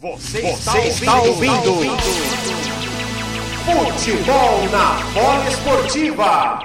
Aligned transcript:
Você, 0.00 0.40
Você 0.42 0.78
está, 0.78 1.16
ouvindo, 1.16 1.42
está 1.42 1.70
ouvindo. 1.70 1.96
Futebol 3.64 4.68
na 4.70 4.94
bola 5.12 5.48
esportiva. 5.48 6.60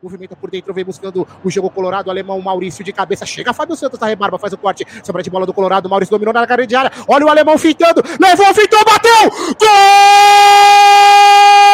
Movimenta 0.00 0.36
por 0.36 0.48
dentro, 0.48 0.72
vem 0.72 0.84
buscando 0.84 1.26
o 1.42 1.50
jogo 1.50 1.68
colorado, 1.68 2.08
alemão 2.08 2.40
Maurício 2.40 2.84
de 2.84 2.92
cabeça. 2.92 3.26
Chega 3.26 3.52
Fábio 3.52 3.74
Santos 3.74 3.98
da 3.98 4.06
rebarba, 4.06 4.38
faz 4.38 4.52
o 4.52 4.56
corte. 4.56 4.86
Sobra 5.02 5.20
de 5.20 5.28
bola 5.28 5.46
do 5.46 5.52
Colorado, 5.52 5.88
Maurício 5.88 6.12
dominou 6.12 6.32
na 6.32 6.46
cara 6.46 6.64
de 6.64 6.76
área. 6.76 6.92
Olha 7.08 7.26
o 7.26 7.28
alemão 7.28 7.58
fitando, 7.58 8.00
levou, 8.20 8.54
fitou, 8.54 8.84
bateu! 8.84 9.28
Gol! 9.58 11.65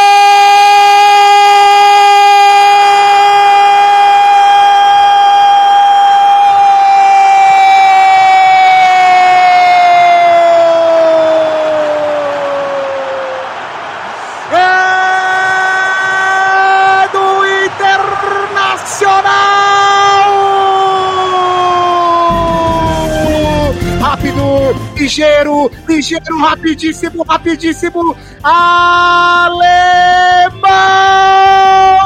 Ligeiro, 24.97 25.71
ligeiro, 25.89 26.39
rapidíssimo, 26.39 27.25
rapidíssimo. 27.25 28.17
Alemão 28.43 29.73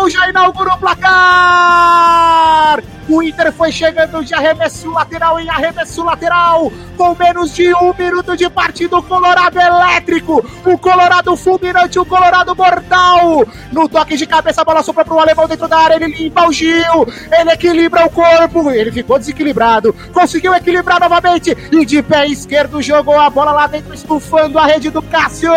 já 0.09 0.29
inaugurou 0.29 0.75
o 0.75 0.79
placar. 0.79 2.83
O 3.09 3.23
Inter 3.23 3.53
foi 3.53 3.71
chegando 3.71 4.25
de 4.25 4.35
arremesso 4.35 4.91
lateral 4.91 5.39
em 5.39 5.49
arremesso 5.49 6.03
lateral, 6.03 6.73
com 6.97 7.15
menos 7.15 7.55
de 7.55 7.73
um 7.75 7.95
minuto 7.97 8.37
de 8.37 8.51
partida. 8.51 8.97
O 8.99 9.03
Colorado 9.03 9.59
elétrico, 9.61 10.45
o 10.65 10.77
Colorado 10.77 11.37
fulminante, 11.37 11.99
o 11.99 12.05
Colorado 12.05 12.55
mortal. 12.57 13.47
No 13.71 13.89
toque 13.89 14.17
de 14.17 14.27
cabeça, 14.27 14.63
a 14.63 14.65
bola 14.65 14.83
sopra 14.83 15.05
para 15.05 15.15
o 15.15 15.21
alemão 15.21 15.47
dentro 15.47 15.69
da 15.69 15.79
área. 15.79 15.95
Ele 15.95 16.07
limpa 16.07 16.49
o 16.49 16.53
Gil, 16.53 17.07
ele 17.31 17.51
equilibra 17.53 18.07
o 18.07 18.11
corpo. 18.11 18.71
Ele 18.71 18.91
ficou 18.91 19.19
desequilibrado, 19.19 19.95
conseguiu 20.13 20.55
equilibrar 20.55 20.99
novamente 20.99 21.57
e 21.71 21.87
de 21.87 22.03
pé 22.03 22.27
esquerdo 22.27 22.83
jogou 22.83 23.19
a 23.19 23.31
bola 23.31 23.53
lá 23.53 23.67
dentro, 23.69 23.95
estufando 23.95 24.59
a 24.59 24.67
rede 24.67 24.91
do 24.91 25.01
Cássio. 25.03 25.53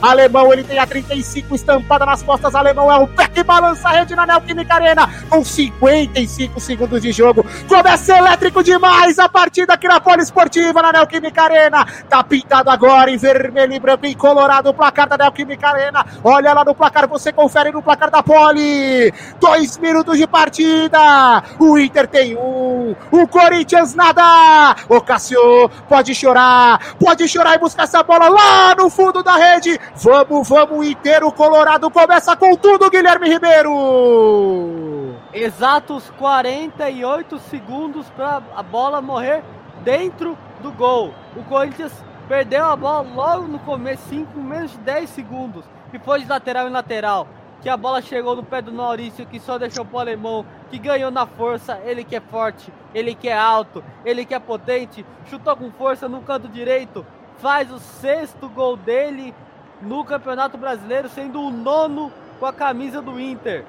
Alemão, 0.00 0.52
ele 0.52 0.64
tem 0.64 0.78
a 0.78 0.86
35 0.86 1.54
estampada 1.54 2.06
nas 2.06 2.22
costas. 2.22 2.54
Alemão 2.54 2.90
é 2.90 2.96
o 2.96 3.06
pé 3.06 3.28
que 3.28 3.42
balança 3.42 3.88
a 3.88 3.92
rede 3.92 4.16
na 4.16 4.24
Neoquímica 4.24 4.74
Arena 4.74 5.08
com 5.28 5.44
55 5.44 6.29
45 6.30 6.60
segundos 6.60 7.02
de 7.02 7.12
jogo. 7.12 7.44
Começa 7.68 8.16
elétrico 8.16 8.62
demais 8.62 9.18
a 9.18 9.28
partida 9.28 9.74
aqui 9.74 9.88
na 9.88 10.00
Poliesportiva, 10.00 10.80
na 10.80 10.92
Neoquímica 10.92 11.42
Arena. 11.42 11.84
Tá 12.08 12.22
pintado 12.22 12.70
agora 12.70 13.10
em 13.10 13.16
vermelho 13.16 13.72
e 13.72 13.80
branco 13.80 14.06
e 14.06 14.14
colorado 14.14 14.70
o 14.70 14.74
placar 14.74 15.08
da 15.08 15.16
Neoquímica 15.16 15.68
Arena. 15.68 16.06
Olha 16.22 16.52
lá 16.52 16.64
no 16.64 16.74
placar, 16.74 17.08
você 17.08 17.32
confere 17.32 17.72
no 17.72 17.82
placar 17.82 18.10
da 18.10 18.22
Poli. 18.22 19.12
Dois 19.40 19.76
minutos 19.78 20.16
de 20.16 20.26
partida. 20.26 21.42
O 21.58 21.78
Inter 21.78 22.06
tem 22.06 22.36
um. 22.36 22.94
O 23.10 23.26
Corinthians 23.26 23.94
nada. 23.94 24.76
O 24.88 25.00
Cássio 25.00 25.68
pode 25.88 26.14
chorar. 26.14 26.94
Pode 26.98 27.28
chorar 27.28 27.56
e 27.56 27.58
buscar 27.58 27.84
essa 27.84 28.02
bola 28.02 28.28
lá 28.28 28.74
no 28.76 28.88
fundo 28.88 29.22
da 29.22 29.36
rede. 29.36 29.78
Vamos, 29.96 30.48
vamos, 30.48 30.86
Inter. 30.86 31.24
O 31.24 31.32
Colorado 31.32 31.90
começa 31.90 32.36
com 32.36 32.54
tudo, 32.56 32.90
Guilherme 32.90 33.28
Ribeiro. 33.28 34.99
Exatos 35.32 36.10
48 36.18 37.38
segundos 37.38 38.10
para 38.10 38.42
a 38.56 38.62
bola 38.64 39.00
morrer 39.00 39.44
dentro 39.84 40.36
do 40.60 40.72
gol. 40.72 41.14
O 41.36 41.44
Corinthians 41.44 41.92
perdeu 42.26 42.64
a 42.64 42.74
bola 42.74 43.08
logo 43.14 43.46
no 43.46 43.60
começo, 43.60 44.08
5 44.08 44.36
menos 44.40 44.72
de 44.72 44.78
10 44.78 45.08
segundos. 45.10 45.64
E 45.92 46.00
foi 46.00 46.22
de 46.22 46.28
lateral 46.28 46.66
em 46.66 46.72
lateral. 46.72 47.28
Que 47.62 47.68
a 47.68 47.76
bola 47.76 48.02
chegou 48.02 48.34
no 48.34 48.42
pé 48.42 48.60
do 48.60 48.72
Maurício, 48.72 49.24
que 49.24 49.38
só 49.38 49.56
deixou 49.56 49.84
pro 49.84 50.00
alemão, 50.00 50.44
que 50.68 50.78
ganhou 50.78 51.12
na 51.12 51.26
força. 51.26 51.80
Ele 51.84 52.02
que 52.02 52.16
é 52.16 52.20
forte, 52.20 52.72
ele 52.92 53.14
que 53.14 53.28
é 53.28 53.38
alto, 53.38 53.84
ele 54.04 54.24
que 54.24 54.34
é 54.34 54.38
potente. 54.40 55.06
Chutou 55.26 55.56
com 55.56 55.70
força 55.70 56.08
no 56.08 56.22
canto 56.22 56.48
direito. 56.48 57.06
Faz 57.38 57.70
o 57.70 57.78
sexto 57.78 58.48
gol 58.48 58.76
dele 58.76 59.32
no 59.80 60.04
Campeonato 60.04 60.58
Brasileiro, 60.58 61.08
sendo 61.08 61.40
o 61.40 61.50
nono 61.52 62.10
com 62.40 62.46
a 62.46 62.52
camisa 62.52 63.00
do 63.00 63.20
Inter. 63.20 63.64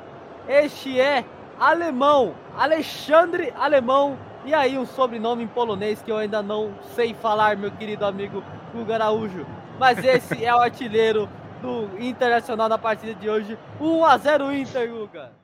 Este 0.48 1.00
é 1.00 1.24
alemão, 1.62 2.34
Alexandre 2.58 3.54
Alemão, 3.56 4.18
e 4.44 4.52
aí 4.52 4.80
um 4.80 4.86
sobrenome 4.86 5.44
em 5.44 5.48
polonês 5.48 6.02
que 6.02 6.12
eu 6.12 6.18
ainda 6.18 6.42
não 6.42 6.74
sei 6.96 7.14
falar, 7.14 7.56
meu 7.56 7.70
querido 7.70 8.04
amigo 8.04 8.44
Hugo 8.74 8.92
Araújo. 8.92 9.46
Mas 9.80 10.04
esse 10.04 10.44
é 10.44 10.54
o 10.56 10.60
artilheiro 10.60 11.30
do 11.62 11.88
Internacional 12.00 12.68
na 12.68 12.80
partida 12.80 13.14
de 13.14 13.30
hoje. 13.30 13.60
1 13.80 14.06
a 14.06 14.18
0 14.18 14.52
Inter, 14.52 14.90
Guga. 14.90 15.41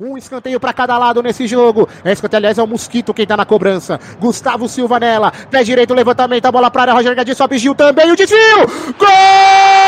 Um 0.00 0.16
escanteio 0.16 0.60
para 0.60 0.72
cada 0.72 0.96
lado 0.96 1.20
nesse 1.20 1.48
jogo. 1.48 1.88
É 2.04 2.12
escanteio, 2.12 2.38
aliás, 2.38 2.56
é 2.56 2.62
o 2.62 2.68
Mosquito 2.68 3.12
quem 3.12 3.26
tá 3.26 3.36
na 3.36 3.44
cobrança. 3.44 3.98
Gustavo 4.20 4.68
Silva 4.68 5.00
nela. 5.00 5.32
Pé 5.50 5.64
direito, 5.64 5.92
levantamento, 5.92 6.46
a 6.46 6.52
bola 6.52 6.70
para 6.70 6.82
área. 6.82 6.94
Roger 6.94 7.16
Gadinho 7.16 7.36
sobe 7.36 7.58
Gil 7.58 7.74
também. 7.74 8.12
O 8.12 8.16
desvio! 8.16 8.66
Gol! 8.96 9.87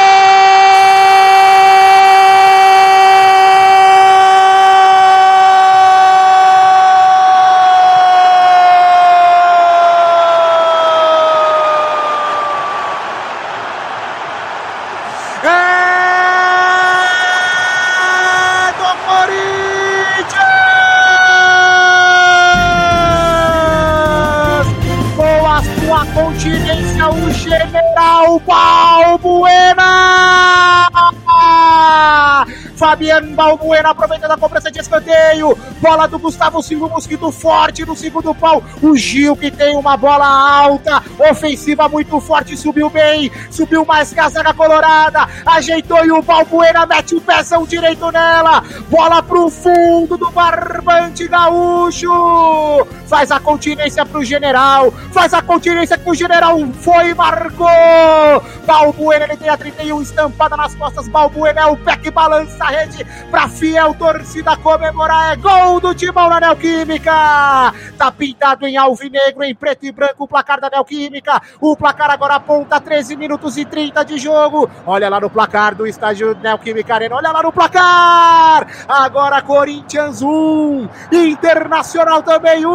Fabiano 32.91 33.37
Balbuena 33.37 33.91
aproveitando 33.91 34.33
a 34.33 34.37
cobrança 34.37 34.69
de 34.69 34.81
escanteio. 34.81 35.57
Bola 35.81 36.09
do 36.09 36.19
Gustavo 36.19 36.61
Silva, 36.61 36.89
mosquito 36.89 37.31
forte 37.31 37.87
no 37.87 37.95
segundo 37.95 38.35
pau. 38.35 38.61
O 38.83 38.97
Gil 38.97 39.37
que 39.37 39.49
tem 39.49 39.77
uma 39.77 39.97
bola 39.97 40.27
alta, 40.27 41.01
ofensiva 41.31 41.89
muito 41.89 42.19
forte, 42.21 42.57
subiu 42.57 42.91
bem, 42.91 43.31
subiu 43.49 43.85
mais 43.85 44.13
que 44.13 44.19
a 44.19 44.29
zaga 44.29 44.53
colorada, 44.53 45.29
ajeitou 45.47 46.05
e 46.05 46.11
o 46.11 46.21
Balbuena 46.21 46.85
mete 46.85 47.15
o 47.15 47.21
pezão 47.21 47.65
direito 47.65 48.11
nela. 48.11 48.61
Bola 48.89 49.23
pro 49.23 49.49
fundo 49.49 50.17
do 50.17 50.29
barbante 51.11 51.29
gaúcho. 51.29 52.87
Faz 53.07 53.31
a 53.31 53.41
continência 53.41 54.07
pro 54.07 54.25
general, 54.25 54.93
faz 55.13 55.35
a 55.35 55.43
continência 55.43 55.99
que 55.99 56.09
o 56.09 56.15
general 56.15 56.59
foi 56.75 57.11
e 57.11 57.15
marcou. 57.15 57.69
Balbuena 58.65 59.25
ele 59.25 59.37
tem 59.37 59.49
a 59.49 59.57
31 59.57 60.01
estampada 60.01 60.57
nas 60.57 60.75
costas. 60.77 61.09
Balbuena 61.09 61.63
é 61.63 61.67
o 61.67 61.77
pé 61.77 61.97
que 61.97 62.11
balança 62.11 62.65
rede 62.67 63.05
pra 63.31 63.49
fiel 63.49 63.95
torcida 63.95 64.57
comemorar. 64.57 65.33
É 65.33 65.37
gol 65.37 65.81
do 65.81 65.93
Timão 65.93 66.29
na 66.29 66.41
Neoquímica. 66.41 67.13
Tá 67.99 68.13
pintado 68.17 68.67
em 68.67 68.77
alvinegro, 68.77 69.43
em 69.43 69.55
preto 69.55 69.87
e 69.87 69.93
branco 69.93 70.25
o 70.25 70.29
placar 70.29 70.61
da 70.61 70.71
Neoquímica. 70.71 71.43
O 71.61 71.77
placar 71.77 72.11
agora 72.11 72.37
aponta 72.37 72.81
13 72.81 73.17
minutos 73.17 73.57
e 73.57 73.65
30 73.65 74.05
de 74.05 74.19
jogo. 74.19 74.71
Olha 74.87 75.09
lá 75.09 75.21
no 75.21 75.29
placar 75.29 75.75
do 75.75 75.87
estádio 75.87 76.37
Neoquímica 76.41 76.95
Arena. 76.95 77.17
Olha 77.17 77.33
lá 77.33 77.43
no 77.43 77.53
placar. 77.53 78.69
Agora 78.89 79.43
Corinthians 79.43 80.23
1, 80.23 80.89
Internacional 81.13 82.23
também 82.23 82.65
1. 82.67 82.71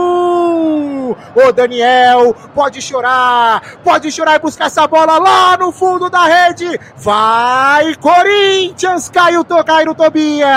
O 1.35 1.51
Daniel 1.53 2.35
pode 2.53 2.81
chorar, 2.81 3.61
pode 3.83 4.11
chorar 4.11 4.35
e 4.35 4.39
buscar 4.39 4.65
essa 4.65 4.87
bola 4.87 5.17
lá 5.17 5.57
no 5.57 5.71
fundo 5.71 6.09
da 6.09 6.23
rede. 6.25 6.79
Vai 6.97 7.95
Corinthians, 7.95 9.09
caiu, 9.09 9.45
caiu 9.45 9.95
Tobias. 9.95 10.49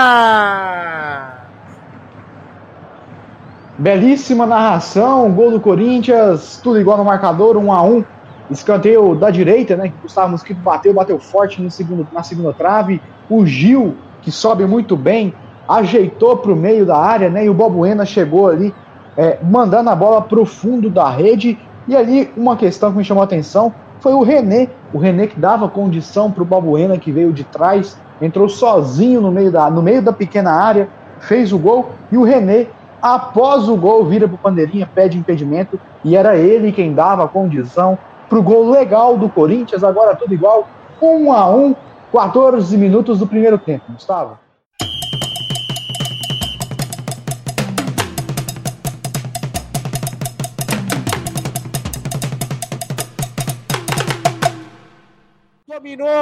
Belíssima 3.77 4.45
narração, 4.45 5.31
gol 5.31 5.51
do 5.51 5.61
Corinthians, 5.61 6.59
tudo 6.61 6.81
igual 6.81 6.97
no 6.97 7.05
marcador, 7.05 7.55
1 7.55 7.63
um 7.63 7.71
a 7.71 7.81
1 7.81 7.95
um. 7.95 8.05
Escanteio 8.51 9.15
da 9.15 9.29
direita, 9.29 9.77
né? 9.77 9.93
Gustavo 10.01 10.31
Mosquito 10.31 10.59
bateu, 10.59 10.93
bateu 10.93 11.17
forte 11.19 11.61
no 11.61 11.71
segundo, 11.71 12.05
na 12.11 12.23
segunda 12.23 12.51
trave. 12.51 13.01
O 13.29 13.45
Gil, 13.45 13.95
que 14.21 14.31
sobe 14.31 14.65
muito 14.65 14.97
bem, 14.97 15.33
ajeitou 15.69 16.37
para 16.37 16.51
o 16.51 16.55
meio 16.55 16.83
da 16.83 16.97
área, 16.97 17.29
né? 17.29 17.45
E 17.45 17.49
o 17.49 17.53
Bobuena 17.53 18.03
chegou 18.03 18.47
ali, 18.47 18.73
é, 19.15 19.37
mandando 19.43 19.91
a 19.91 19.95
bola 19.95 20.19
para 20.19 20.39
o 20.39 20.45
fundo 20.45 20.89
da 20.89 21.07
rede. 21.07 21.59
E 21.87 21.95
ali, 21.95 22.33
uma 22.35 22.57
questão 22.57 22.91
que 22.91 22.97
me 22.97 23.05
chamou 23.05 23.21
a 23.21 23.25
atenção 23.25 23.71
foi 23.99 24.13
o 24.13 24.23
René 24.23 24.69
O 24.93 24.97
René 24.97 25.27
que 25.27 25.39
dava 25.39 25.67
condição 25.67 26.31
para 26.31 26.41
o 26.41 26.45
Balbuena, 26.45 26.97
que 26.97 27.11
veio 27.11 27.31
de 27.31 27.43
trás, 27.43 27.99
entrou 28.19 28.49
sozinho 28.49 29.21
no 29.21 29.31
meio, 29.31 29.51
da, 29.51 29.69
no 29.69 29.81
meio 29.81 30.01
da 30.01 30.11
pequena 30.11 30.51
área, 30.51 30.89
fez 31.19 31.53
o 31.53 31.59
gol. 31.59 31.91
E 32.11 32.17
o 32.17 32.23
René, 32.23 32.67
após 32.99 33.69
o 33.69 33.75
gol, 33.75 34.05
vira 34.05 34.27
para 34.27 34.35
o 34.35 34.39
Pandeirinha, 34.39 34.89
pede 34.93 35.19
impedimento. 35.19 35.79
E 36.03 36.15
era 36.15 36.35
ele 36.35 36.71
quem 36.71 36.93
dava 36.93 37.27
condição 37.27 37.97
para 38.27 38.39
o 38.39 38.43
gol 38.43 38.71
legal 38.71 39.17
do 39.17 39.29
Corinthians. 39.29 39.83
Agora 39.83 40.15
tudo 40.15 40.33
igual, 40.33 40.67
um 40.99 41.31
a 41.31 41.47
um, 41.47 41.75
14 42.11 42.75
minutos 42.75 43.19
do 43.19 43.27
primeiro 43.27 43.59
tempo. 43.59 43.83
Gustavo. 43.93 44.48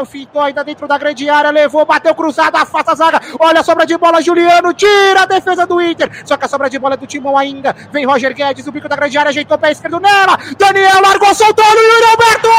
Fintou 0.06 0.42
ainda 0.42 0.64
dentro 0.64 0.88
da 0.88 0.98
grande 0.98 1.30
área, 1.30 1.52
levou, 1.52 1.86
bateu 1.86 2.16
cruzado, 2.16 2.56
afasta 2.56 2.92
a 2.92 2.96
zaga. 2.96 3.22
Olha 3.40 3.62
a 3.62 3.64
sobra 3.64 3.86
de 3.86 3.98
bola, 3.98 4.22
Juliano, 4.22 4.74
tira 4.74 5.24
a 5.24 5.26
defesa 5.26 5.66
do 5.66 5.82
Inter. 5.82 6.10
Só 6.26 6.38
que 6.38 6.46
a 6.46 6.48
sobra 6.48 6.70
de 6.70 6.80
bola 6.80 6.94
é 6.96 6.98
do 6.98 7.08
Timão 7.08 7.38
ainda. 7.38 7.76
Vem 7.92 8.06
Roger 8.06 8.34
Guedes, 8.34 8.68
o 8.68 8.72
bico 8.72 8.88
da 8.88 8.96
grande 8.96 9.18
área, 9.18 9.30
ajeitou 9.30 9.58
o 9.58 9.60
pé 9.60 9.72
esquerdo 9.72 10.00
nela. 10.00 10.38
Daniel 10.58 11.02
largou, 11.02 11.34
soltou 11.34 11.66
no 11.66 11.82
Yuri 11.82 12.06
Alberto! 12.12 12.50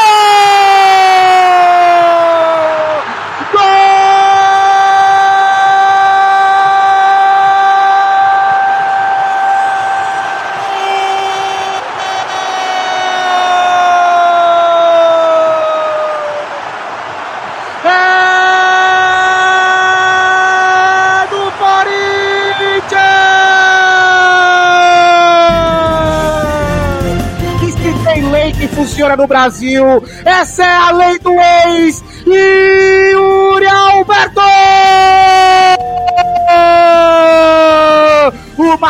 No 29.17 29.27
Brasil. 29.27 29.85
Essa 30.25 30.65
é 30.65 30.77
a 30.77 30.91
lei 30.93 31.19
do 31.19 31.33
ex. 31.33 32.03
Yuri 32.27 32.78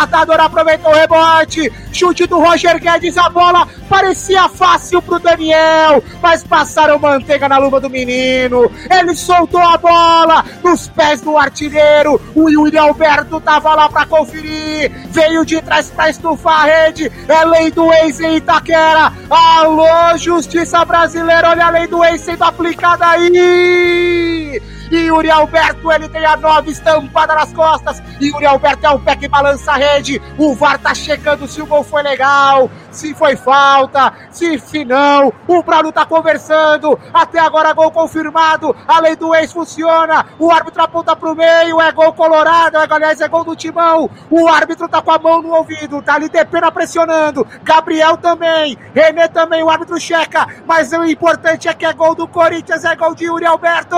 O 0.08 0.10
matador 0.10 0.40
aproveitou 0.40 0.90
o 0.90 0.94
rebote. 0.94 1.70
Chute 1.92 2.26
do 2.26 2.38
Roger 2.38 2.80
Guedes, 2.80 3.18
a 3.18 3.28
bola 3.28 3.68
parecia 3.90 4.48
fácil 4.48 5.02
pro 5.02 5.18
Daniel, 5.18 6.02
mas 6.22 6.42
passaram 6.42 6.98
manteiga 6.98 7.46
na 7.46 7.58
luva 7.58 7.78
do 7.78 7.90
menino. 7.90 8.70
Ele 8.90 9.14
soltou 9.14 9.60
a 9.60 9.76
bola 9.76 10.42
nos 10.64 10.88
pés 10.88 11.20
do 11.20 11.36
artilheiro. 11.36 12.18
O 12.34 12.48
Yuri 12.48 12.78
Alberto 12.78 13.38
tava 13.38 13.74
lá 13.74 13.88
para 13.90 14.06
conferir. 14.06 14.90
Veio 15.10 15.44
de 15.44 15.60
trás 15.60 15.90
para 15.90 16.08
estufar 16.08 16.62
a 16.62 16.64
rede. 16.64 17.12
É 17.28 17.44
lei 17.44 17.70
do 17.70 17.92
ex 17.92 18.18
em 18.20 18.36
Itaquera. 18.36 19.12
Alô, 19.28 20.16
Justiça 20.16 20.82
Brasileira, 20.86 21.50
olha 21.50 21.66
a 21.66 21.70
lei 21.70 21.86
do 21.86 22.02
ex 22.02 22.22
sendo 22.22 22.44
aplicada 22.44 23.06
aí. 23.06 24.62
Yuri 24.90 25.30
Alberto, 25.30 25.92
ele 25.92 26.08
tem 26.08 26.24
a 26.24 26.36
nova 26.36 26.68
estampada 26.70 27.34
nas 27.34 27.52
costas. 27.52 28.02
Yuri 28.20 28.46
Alberto 28.46 28.86
é 28.86 28.90
o 28.90 28.98
pé 28.98 29.16
que 29.16 29.28
balança 29.28 29.72
a 29.72 29.76
rede. 29.76 30.20
O 30.36 30.54
VAR 30.54 30.78
tá 30.78 30.94
checando 30.94 31.46
se 31.46 31.60
o 31.60 31.66
gol 31.66 31.84
foi 31.84 32.02
legal, 32.02 32.70
se 32.90 33.14
foi 33.14 33.36
falta, 33.36 34.12
se, 34.30 34.58
se 34.58 34.84
não. 34.84 35.32
O 35.46 35.62
Braulio 35.62 35.92
tá 35.92 36.04
conversando. 36.06 36.98
Até 37.12 37.38
agora, 37.38 37.72
gol 37.72 37.90
confirmado. 37.90 38.74
A 38.86 39.00
lei 39.00 39.16
do 39.16 39.34
ex 39.34 39.52
funciona. 39.52 40.26
O 40.38 40.50
árbitro 40.50 40.82
aponta 40.82 41.14
pro 41.14 41.34
meio. 41.34 41.80
É 41.80 41.92
gol 41.92 42.12
colorado. 42.12 42.76
É, 42.76 42.86
aliás, 42.88 43.20
é 43.20 43.28
gol 43.28 43.44
do 43.44 43.56
timão. 43.56 44.10
O 44.30 44.48
árbitro 44.48 44.88
tá 44.88 45.02
com 45.02 45.10
a 45.10 45.18
mão 45.18 45.42
no 45.42 45.54
ouvido. 45.54 46.02
Tá 46.02 46.14
ali 46.14 46.28
Depena 46.28 46.70
pressionando. 46.70 47.46
Gabriel 47.62 48.16
também. 48.16 48.76
René 48.94 49.28
também. 49.28 49.62
O 49.62 49.70
árbitro 49.70 50.00
checa. 50.00 50.46
Mas 50.66 50.92
o 50.92 51.04
importante 51.04 51.68
é 51.68 51.74
que 51.74 51.86
é 51.86 51.92
gol 51.92 52.14
do 52.14 52.26
Corinthians. 52.26 52.84
É 52.84 52.94
gol 52.96 53.14
de 53.14 53.24
Yuri 53.24 53.46
Alberto. 53.46 53.96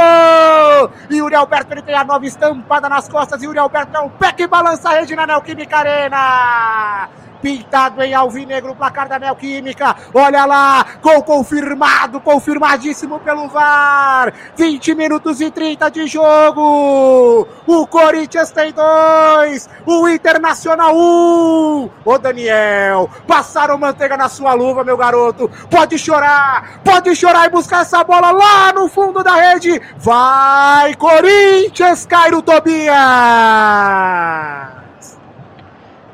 Yuri 1.10 1.34
Alberto 1.34 1.72
ele 1.72 1.82
tem 1.82 1.94
a 1.94 2.04
nova 2.04 2.26
estampada 2.26 2.88
nas 2.88 3.08
costas. 3.08 3.42
Yuri 3.42 3.58
Alberto 3.58 3.96
é 3.96 4.00
o 4.00 4.10
pé 4.10 4.32
que 4.32 4.46
balança 4.46 4.90
a 4.90 4.92
rede 4.94 5.14
na 5.14 5.26
Neoquímica 5.26 5.78
Arena 5.78 7.08
pintado 7.40 8.02
em 8.02 8.14
alvinegro, 8.14 8.74
placar 8.74 9.08
da 9.08 9.18
Neoquímica. 9.18 9.96
Olha 10.14 10.44
lá, 10.44 10.86
gol 11.02 11.22
confirmado, 11.22 12.20
confirmadíssimo 12.20 13.18
pelo 13.20 13.48
VAR. 13.48 14.32
20 14.56 14.94
minutos 14.94 15.40
e 15.40 15.50
30 15.50 15.90
de 15.90 16.06
jogo. 16.06 17.48
O 17.66 17.86
Corinthians 17.86 18.50
tem 18.50 18.72
dois, 18.72 19.68
o 19.86 20.08
Internacional 20.08 20.94
um. 20.94 21.90
Ô 22.04 22.18
Daniel, 22.18 23.08
passaram 23.26 23.78
manteiga 23.78 24.16
na 24.16 24.28
sua 24.28 24.52
luva, 24.54 24.84
meu 24.84 24.96
garoto. 24.96 25.50
Pode 25.70 25.98
chorar, 25.98 26.80
pode 26.84 27.14
chorar 27.14 27.46
e 27.46 27.50
buscar 27.50 27.82
essa 27.82 28.02
bola 28.04 28.30
lá 28.30 28.72
no 28.72 28.88
fundo 28.88 29.22
da 29.22 29.34
rede. 29.34 29.80
Vai, 29.96 30.94
Corinthians, 30.94 32.06
Cairo 32.06 32.42
Tobias. 32.42 32.90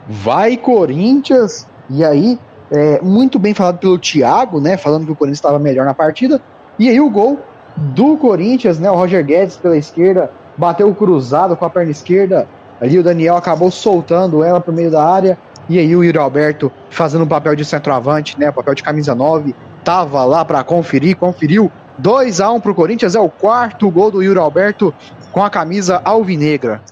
Vai 0.09 0.57
Corinthians, 0.57 1.67
e 1.91 2.05
aí, 2.05 2.39
é, 2.71 3.01
muito 3.01 3.39
bem 3.39 3.55
falado 3.55 3.79
pelo 3.79 3.99
Thiago, 3.99 4.61
né, 4.61 4.77
falando 4.77 5.07
que 5.07 5.13
o 5.13 5.17
Corinthians 5.17 5.39
estava 5.39 5.59
melhor 5.59 5.85
na 5.85 5.95
partida, 5.95 6.41
e 6.79 6.89
aí 6.89 7.01
o 7.01 7.11
gol 7.11 7.39
do 7.77 8.17
Corinthians, 8.17 8.79
né, 8.79 8.91
o 8.91 8.95
Roger 8.95 9.25
Guedes 9.25 9.57
pela 9.57 9.77
esquerda, 9.77 10.31
bateu 10.57 10.93
cruzado 10.95 11.57
com 11.57 11.65
a 11.65 11.71
perna 11.71 11.91
esquerda, 11.91 12.49
ali 12.81 12.99
o 12.99 13.03
Daniel 13.03 13.37
acabou 13.37 13.71
soltando 13.71 14.43
ela 14.43 14.61
para 14.61 14.73
o 14.73 14.75
meio 14.75 14.91
da 14.91 15.05
área, 15.05 15.39
e 15.69 15.79
aí 15.79 15.97
o 15.97 16.05
Yuri 16.05 16.19
Alberto 16.19 16.71
fazendo 16.89 17.25
um 17.25 17.29
papel 17.29 17.57
de 17.57 17.65
centroavante, 17.65 18.39
né, 18.39 18.51
papel 18.53 18.75
de 18.75 18.83
camisa 18.83 19.15
9, 19.15 19.55
tava 19.85 20.25
lá 20.25 20.45
para 20.45 20.63
conferir, 20.63 21.17
conferiu, 21.17 21.71
2 21.99 22.41
a 22.41 22.51
1 22.51 22.61
para 22.61 22.73
o 22.73 22.75
Corinthians, 22.75 23.15
é 23.15 23.21
o 23.21 23.29
quarto 23.29 23.91
gol 23.91 24.11
do 24.11 24.23
Yuri 24.23 24.39
Alberto 24.39 24.95
com 25.33 25.43
a 25.43 25.51
camisa 25.51 26.01
alvinegra. 26.05 26.83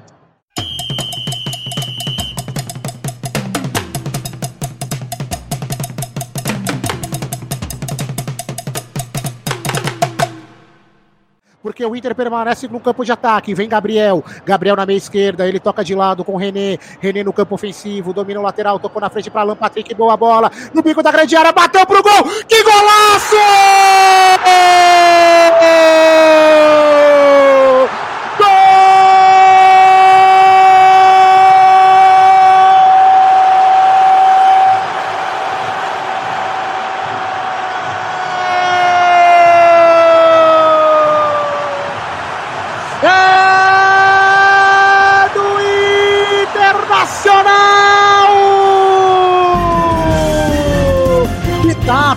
Porque 11.75 11.85
o 11.85 11.97
Inter 11.97 12.15
permanece 12.15 12.69
no 12.69 12.79
campo 12.79 13.05
de 13.05 13.11
ataque. 13.11 13.53
Vem 13.53 13.69
Gabriel, 13.69 14.25
Gabriel 14.47 14.77
na 14.77 14.87
meia 14.87 14.97
esquerda, 14.97 15.49
ele 15.49 15.59
toca 15.59 15.83
de 15.83 15.93
lado 15.93 16.25
com 16.25 16.37
René, 16.37 16.79
René 17.01 17.25
no 17.25 17.33
campo 17.33 17.57
ofensivo, 17.57 18.13
domina 18.13 18.39
o 18.39 18.43
lateral, 18.45 18.79
tocou 18.79 19.03
na 19.03 19.11
frente 19.11 19.29
para 19.29 19.41
Alan 19.41 19.57
Patrick, 19.57 19.93
boa 19.93 20.17
bola, 20.17 20.53
no 20.73 20.83
bico 20.83 21.03
da 21.03 21.11
grande 21.11 21.35
área, 21.35 21.51
bateu 21.51 21.85
pro 21.85 22.01
gol, 22.01 22.23
que 22.47 22.63
golaço! 22.63 23.35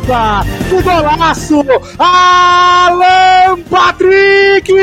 O 0.09 0.81
golaço! 0.81 1.63
Alan 1.99 3.61
Patrick! 3.69 4.73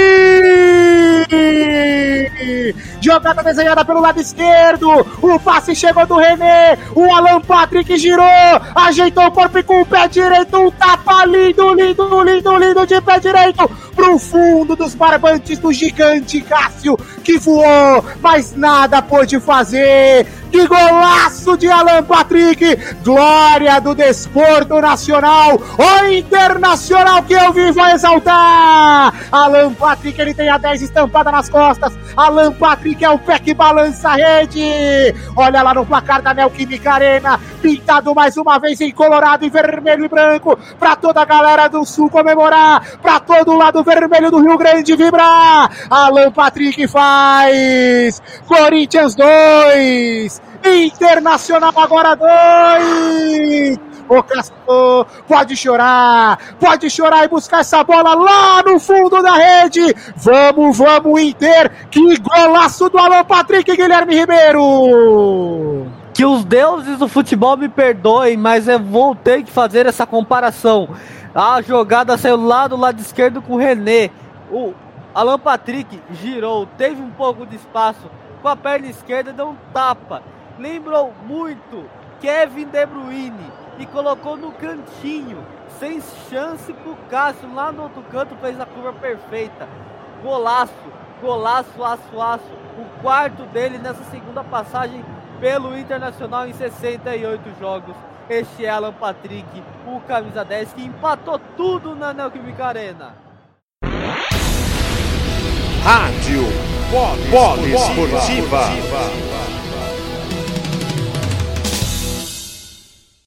Jogada 3.00 3.42
desenhada 3.42 3.84
pelo 3.84 4.00
lado 4.00 4.20
esquerdo. 4.20 4.88
O 5.22 5.38
passe 5.38 5.74
chegou 5.74 6.06
do 6.06 6.16
René. 6.16 6.78
O 6.94 7.04
Alan 7.12 7.40
Patrick 7.40 7.96
girou. 7.96 8.24
Ajeitou 8.74 9.26
o 9.26 9.30
corpo 9.30 9.62
com 9.64 9.80
o 9.82 9.86
pé 9.86 10.08
direito. 10.08 10.56
Um 10.58 10.70
tapa 10.70 11.24
lindo, 11.26 11.74
lindo, 11.74 12.22
lindo, 12.22 12.56
lindo 12.56 12.86
de 12.86 13.00
pé 13.00 13.18
direito. 13.18 13.70
Pro 13.94 14.18
fundo 14.18 14.74
dos 14.74 14.94
barbantes 14.94 15.58
do 15.58 15.72
gigante 15.72 16.40
Cássio. 16.40 16.98
Que 17.22 17.38
voou, 17.38 18.04
mas 18.20 18.54
nada 18.56 19.02
pôde 19.02 19.38
fazer 19.40 20.26
Que 20.54 20.68
golaço 20.68 21.56
de 21.56 21.68
Alan 21.68 22.04
Patrick! 22.04 22.78
Glória 23.02 23.80
do 23.80 23.92
desporto 23.92 24.80
nacional 24.80 25.60
ou 25.76 26.12
internacional 26.12 27.24
que 27.24 27.32
eu 27.32 27.52
vivo 27.52 27.80
a 27.80 27.90
exaltar! 27.90 29.12
Alan 29.32 29.74
Patrick, 29.74 30.20
ele 30.20 30.32
tem 30.32 30.48
a 30.48 30.56
10 30.56 30.82
estampada 30.82 31.32
nas 31.32 31.48
costas. 31.48 31.92
Alan 32.16 32.52
Patrick 32.52 33.04
é 33.04 33.10
o 33.10 33.18
pé 33.18 33.40
que 33.40 33.52
balança 33.52 34.10
a 34.10 34.14
rede. 34.14 35.12
Olha 35.34 35.60
lá 35.60 35.74
no 35.74 35.84
placar 35.84 36.22
da 36.22 36.32
Neoquímica 36.32 36.92
Arena, 36.92 37.40
pintado 37.60 38.14
mais 38.14 38.36
uma 38.36 38.56
vez 38.60 38.80
em 38.80 38.92
colorado 38.92 39.44
e 39.44 39.50
vermelho 39.50 40.04
e 40.04 40.08
branco, 40.08 40.56
para 40.78 40.94
toda 40.94 41.20
a 41.20 41.24
galera 41.24 41.66
do 41.66 41.84
Sul 41.84 42.08
comemorar, 42.08 42.98
para 43.02 43.18
todo 43.18 43.50
o 43.50 43.56
lado 43.56 43.82
vermelho 43.82 44.30
do 44.30 44.40
Rio 44.40 44.56
Grande 44.56 44.94
vibrar. 44.94 45.68
Alan 45.90 46.30
Patrick 46.30 46.86
faz. 46.86 48.22
Corinthians 48.46 49.16
2, 49.16 50.43
Internacional 50.64 51.72
agora 51.76 52.14
2. 52.14 53.78
Ô 54.08 54.22
Castor, 54.22 55.06
pode 55.26 55.56
chorar, 55.56 56.38
pode 56.60 56.90
chorar 56.90 57.24
e 57.24 57.28
buscar 57.28 57.60
essa 57.60 57.82
bola 57.82 58.14
lá 58.14 58.62
no 58.62 58.78
fundo 58.78 59.22
da 59.22 59.32
rede. 59.34 59.94
Vamos, 60.16 60.76
vamos, 60.76 61.20
Inter. 61.20 61.70
Que 61.90 62.18
golaço 62.18 62.90
do 62.90 62.98
Alô 62.98 63.24
Patrick 63.24 63.74
Guilherme 63.74 64.14
Ribeiro. 64.14 65.86
Que 66.12 66.24
os 66.24 66.44
deuses 66.44 66.98
do 66.98 67.08
futebol 67.08 67.56
me 67.56 67.68
perdoem, 67.68 68.36
mas 68.36 68.68
eu 68.68 68.78
vou 68.78 69.14
ter 69.14 69.42
que 69.42 69.50
fazer 69.50 69.86
essa 69.86 70.06
comparação. 70.06 70.88
A 71.34 71.60
jogada 71.62 72.16
saiu 72.18 72.36
lá 72.36 72.68
do 72.68 72.76
lado 72.76 73.00
esquerdo 73.00 73.40
com 73.40 73.54
o 73.54 73.58
René. 73.58 74.10
O 74.50 74.72
Alan 75.14 75.38
Patrick 75.38 76.00
girou, 76.12 76.66
teve 76.78 77.00
um 77.00 77.10
pouco 77.10 77.46
de 77.46 77.56
espaço 77.56 78.10
com 78.42 78.48
a 78.48 78.54
perna 78.54 78.88
esquerda, 78.88 79.32
deu 79.32 79.48
um 79.48 79.56
tapa. 79.72 80.22
Lembrou 80.58 81.12
muito 81.26 81.88
Kevin 82.20 82.66
De 82.66 82.86
Bruyne 82.86 83.52
e 83.78 83.86
colocou 83.86 84.36
no 84.36 84.52
cantinho, 84.52 85.44
sem 85.80 86.00
chance 86.30 86.72
pro 86.72 86.96
Cássio 87.10 87.52
lá 87.52 87.72
no 87.72 87.82
outro 87.84 88.02
canto, 88.04 88.36
fez 88.36 88.60
a 88.60 88.64
curva 88.64 88.92
perfeita. 88.92 89.68
Golaço, 90.22 90.72
golaço, 91.20 91.82
aço, 91.82 92.22
aço. 92.22 92.64
O 92.78 93.02
quarto 93.02 93.42
dele 93.46 93.78
nessa 93.78 94.02
segunda 94.04 94.44
passagem 94.44 95.04
pelo 95.40 95.76
Internacional 95.76 96.46
em 96.46 96.52
68 96.52 97.58
jogos. 97.58 97.96
Este 98.28 98.64
é 98.64 98.70
Alan 98.70 98.92
Patrick, 98.92 99.62
o 99.86 100.00
camisa 100.00 100.44
10 100.44 100.72
que 100.72 100.84
empatou 100.84 101.38
tudo 101.56 101.94
na 101.94 102.14
Neoquímica 102.14 102.64
Arena. 102.64 103.14
Rádio 105.82 106.42
Polo 107.30 107.66
Esportiva. 107.66 109.43